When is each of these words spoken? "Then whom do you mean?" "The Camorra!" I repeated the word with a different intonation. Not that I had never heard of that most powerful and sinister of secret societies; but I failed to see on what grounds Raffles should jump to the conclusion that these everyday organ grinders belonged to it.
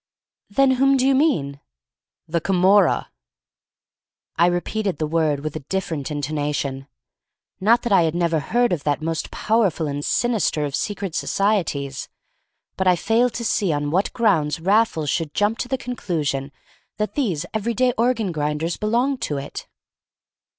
"Then 0.49 0.71
whom 0.71 0.97
do 0.97 1.05
you 1.05 1.13
mean?" 1.13 1.59
"The 2.27 2.41
Camorra!" 2.41 3.11
I 4.35 4.47
repeated 4.47 4.97
the 4.97 5.05
word 5.05 5.41
with 5.41 5.55
a 5.55 5.59
different 5.59 6.09
intonation. 6.09 6.87
Not 7.59 7.83
that 7.83 7.91
I 7.93 8.01
had 8.01 8.15
never 8.15 8.39
heard 8.39 8.73
of 8.73 8.83
that 8.83 9.03
most 9.03 9.29
powerful 9.29 9.85
and 9.85 10.03
sinister 10.03 10.65
of 10.65 10.75
secret 10.75 11.13
societies; 11.13 12.09
but 12.77 12.87
I 12.87 12.95
failed 12.95 13.35
to 13.35 13.45
see 13.45 13.71
on 13.71 13.91
what 13.91 14.11
grounds 14.11 14.59
Raffles 14.59 15.11
should 15.11 15.35
jump 15.35 15.59
to 15.59 15.67
the 15.67 15.77
conclusion 15.77 16.51
that 16.97 17.13
these 17.13 17.45
everyday 17.53 17.91
organ 17.95 18.31
grinders 18.31 18.77
belonged 18.77 19.21
to 19.21 19.37
it. 19.37 19.67